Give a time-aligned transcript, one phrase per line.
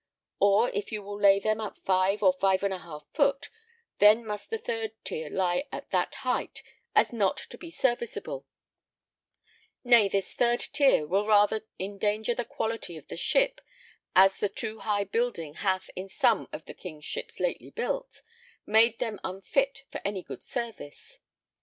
[0.39, 3.51] Or if you will lay them at 5 or 5½ foot,
[3.99, 6.63] then must the third tier lie at that height
[6.95, 8.47] as not to be serviceable,
[9.83, 13.61] nay this third tier will rather endanger the quality of the ship
[14.15, 18.23] (as the too high building hath in some of the king's ships lately built,
[18.65, 21.19] made them unfit for any good service).